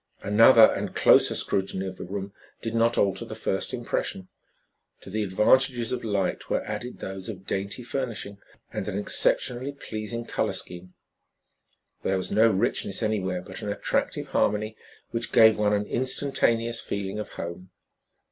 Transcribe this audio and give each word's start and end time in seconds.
Another 0.23 0.63
and 0.73 0.95
closer 0.95 1.35
scrutiny 1.35 1.85
of 1.85 1.97
the 1.97 2.05
room 2.05 2.33
did 2.59 2.73
not 2.73 2.97
alter 2.97 3.23
the 3.23 3.35
first 3.35 3.71
impression. 3.71 4.29
To 5.01 5.11
the 5.11 5.21
advantages 5.21 5.91
of 5.91 6.03
light 6.03 6.49
were 6.49 6.63
added 6.63 6.97
those 6.97 7.29
of 7.29 7.45
dainty 7.45 7.83
furnishing 7.83 8.39
and 8.73 8.87
an 8.87 8.97
exceptionally 8.97 9.73
pleasing 9.73 10.25
color 10.25 10.53
scheme. 10.53 10.95
There 12.01 12.17
was 12.17 12.31
no 12.31 12.49
richness 12.49 13.03
anywhere, 13.03 13.43
but 13.43 13.61
an 13.61 13.69
attractive 13.71 14.29
harmony 14.29 14.75
which 15.11 15.31
gave 15.31 15.59
one 15.59 15.71
an 15.71 15.85
instantaneous 15.85 16.81
feeling 16.81 17.19
of 17.19 17.33
home. 17.33 17.69